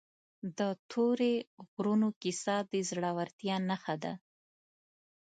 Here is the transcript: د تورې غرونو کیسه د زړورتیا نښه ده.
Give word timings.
د 0.57 0.59
تورې 0.91 1.33
غرونو 1.71 2.07
کیسه 2.21 2.55
د 2.71 2.73
زړورتیا 2.89 3.55
نښه 3.69 3.95
ده. 4.03 4.13